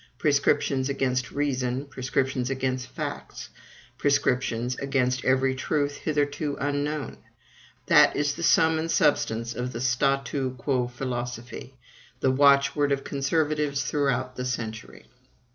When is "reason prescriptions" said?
1.29-2.49